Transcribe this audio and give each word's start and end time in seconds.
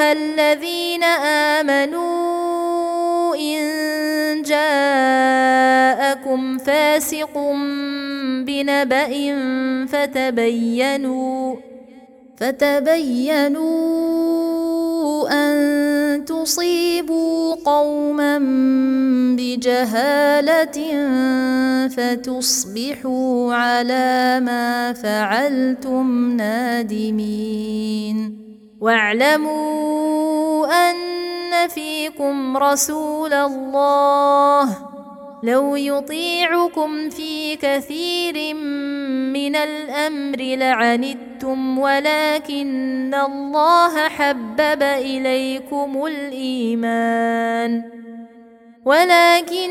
الذين 0.00 1.04
آمنوا 1.58 3.36
إن 3.36 3.62
جاءكم 4.42 5.78
فاسق 6.58 7.38
بنبأ 8.46 9.12
فتبينوا 9.86 11.56
فتبينوا 12.36 13.78
أن 15.32 16.24
تصيبوا 16.24 17.54
قوما 17.54 18.38
بجهالة 19.38 20.78
فتصبحوا 21.88 23.54
على 23.54 24.40
ما 24.44 24.92
فعلتم 24.92 26.36
نادمين. 26.36 27.88
واعلموا 28.80 29.67
ان 31.62 31.68
فيكم 31.68 32.56
رسول 32.56 33.32
الله 33.32 34.78
لو 35.42 35.76
يطيعكم 35.76 37.10
في 37.10 37.56
كثير 37.56 38.54
من 39.34 39.56
الأمر 39.56 40.36
لعنتم 40.38 41.78
ولكن 41.78 43.14
الله 43.14 44.08
حبب 44.08 44.82
إليكم 44.82 46.06
الإيمان. 46.06 47.82
ولكن 48.84 49.70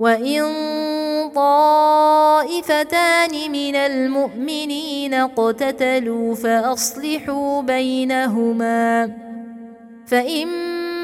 وان 0.00 0.42
طائفتان 1.34 3.30
من 3.52 3.76
المؤمنين 3.76 5.14
اقتتلوا 5.14 6.34
فاصلحوا 6.34 7.62
بينهما 7.62 9.10
فان 10.06 10.48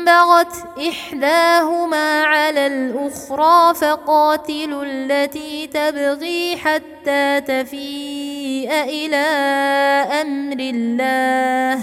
بغت 0.05 0.55
احداهما 0.89 2.23
على 2.23 2.67
الاخرى 2.67 3.75
فقاتلوا 3.75 4.85
التي 4.85 5.67
تبغي 5.67 6.57
حتى 6.57 7.41
تفيء 7.41 8.71
إلى 8.73 9.27
أمر 10.23 10.57
الله 10.59 11.79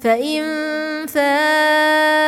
فان 0.00 0.44
فاءت 1.06 2.27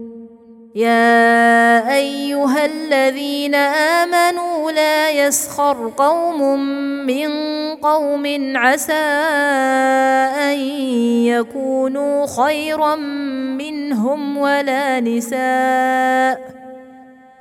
يا 0.75 1.95
أيها 1.95 2.65
الذين 2.65 3.55
آمنوا 3.55 4.71
لا 4.71 5.09
يسخر 5.09 5.91
قوم 5.97 6.59
من 7.05 7.29
قوم 7.75 8.53
عسى 8.57 8.93
أن 10.39 10.59
يكونوا 11.27 12.25
خيرا 12.25 12.95
منهم 12.95 14.37
ولا 14.37 14.99
نساء 14.99 16.39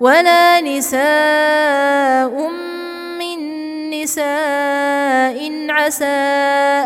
ولا 0.00 0.60
نساء 0.60 2.50
من 3.18 3.38
نساء 3.90 5.66
عسى 5.70 6.04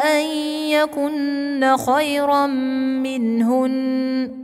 أن 0.05 0.25
يكن 0.69 1.77
خيرا 1.77 2.47
منهن 2.47 4.44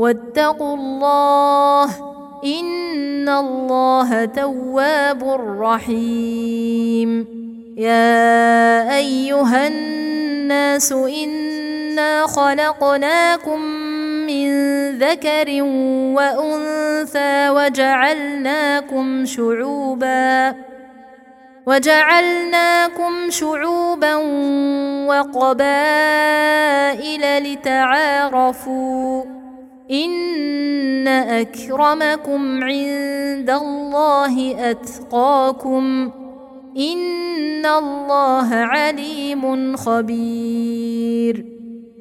واتقوا 0.00 0.74
الله 0.76 1.84
إن 2.44 3.28
الله 3.28 4.24
تواب 4.24 5.40
رحيم. 5.60 7.26
يا 7.76 8.96
أيها 8.96 9.66
الناس 9.66 10.92
إنا 10.92 12.26
خلقناكم 12.26 13.60
من 14.26 14.48
ذكر 14.98 15.62
وأنثى 16.16 17.50
وجعلناكم 17.50 19.24
شعوبا 19.26 20.54
وجعلناكم 21.66 23.30
شعوبا 23.30 24.14
وقبائل 25.06 26.42
لتعارفوا 27.52 29.39
ان 29.90 31.08
اكرمكم 31.08 32.64
عند 32.64 33.50
الله 33.50 34.70
اتقاكم 34.70 36.10
ان 36.76 37.66
الله 37.66 38.54
عليم 38.54 39.76
خبير 39.76 41.44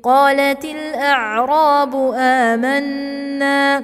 قالت 0.03 0.65
الاعراب 0.65 1.95
امنا 2.15 3.83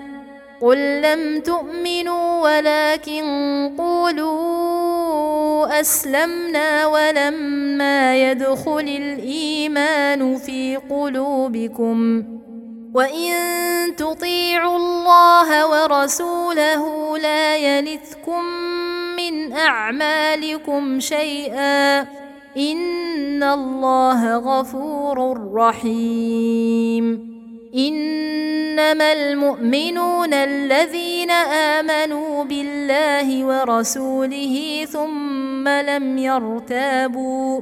قل 0.62 1.02
لم 1.02 1.40
تؤمنوا 1.40 2.42
ولكن 2.44 3.24
قولوا 3.78 5.80
اسلمنا 5.80 6.86
ولما 6.86 8.18
يدخل 8.32 8.80
الايمان 8.80 10.38
في 10.38 10.76
قلوبكم 10.90 12.24
وان 12.96 13.96
تطيعوا 13.96 14.78
الله 14.78 15.50
ورسوله 15.68 17.18
لا 17.18 17.56
يلثكم 17.56 18.44
من 19.18 19.54
اعمالكم 19.54 21.00
شيئا 21.00 22.00
ان 22.58 23.44
الله 23.44 24.38
غفور 24.38 25.18
رحيم 25.54 27.36
انما 27.76 29.14
المؤمنون 29.14 30.34
الذين 30.34 31.32
امنوا 31.32 32.44
بالله 32.44 33.46
ورسوله 33.46 34.86
ثم 34.92 35.68
لم 35.68 36.18
يرتابوا 36.18 37.62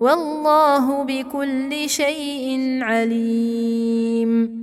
والله 0.00 1.02
بكل 1.02 1.88
شيء 1.88 2.78
عليم. 2.82 4.58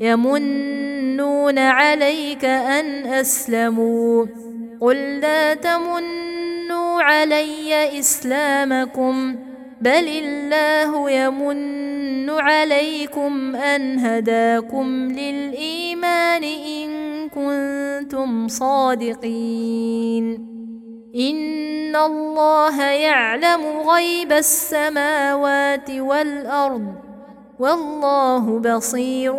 يمنون 0.00 1.58
عليك 1.58 2.44
أن 2.44 3.06
أسلموا. 3.06 4.26
قل 4.80 4.96
لا 4.96 5.54
تمنوا 5.54 7.02
علي 7.02 7.98
إسلامكم. 7.98 9.36
بل 9.80 10.08
الله 10.08 11.10
يمن 11.10 12.30
عليكم 12.30 13.56
أن 13.56 13.98
هداكم 13.98 15.08
للإيمان 15.12 16.44
إن 16.44 16.88
كنتم 17.28 18.48
صادقين. 18.48 19.80
ان 21.14 21.96
الله 21.96 22.82
يعلم 22.82 23.60
غيب 23.90 24.32
السماوات 24.32 25.90
والارض 25.90 26.94
والله 27.58 28.58
بصير 28.58 29.32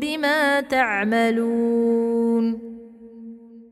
بما 0.00 0.60
تعملون 0.60 1.92